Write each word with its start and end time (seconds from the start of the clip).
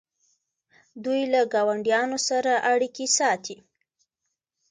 دوی 1.03 1.21
له 1.33 1.41
ګاونډیانو 1.53 2.17
سره 2.29 2.51
اړیکې 2.71 3.05
ساتي. 3.17 3.57